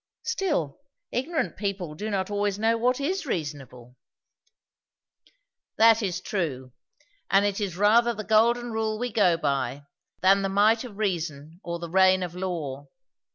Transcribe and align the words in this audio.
"Still, 0.23 0.81
ignorant 1.11 1.55
people 1.57 1.93
do 1.93 2.09
not 2.09 2.31
always 2.31 2.57
know 2.57 2.75
what 2.75 2.99
is 2.99 3.27
reasonable." 3.27 3.97
"That 5.77 6.01
is 6.01 6.21
true. 6.21 6.71
And 7.29 7.45
it 7.45 7.61
is 7.61 7.77
rather 7.77 8.11
the 8.15 8.23
Golden 8.23 8.71
Rule 8.71 8.97
we 8.97 9.11
go 9.13 9.37
by, 9.37 9.83
than 10.21 10.41
the 10.41 10.49
might 10.49 10.83
of 10.83 10.97
Reason 10.97 11.59
or 11.63 11.77
the 11.77 11.87
reign 11.91 12.23
of 12.23 12.33
Law." 12.33 12.87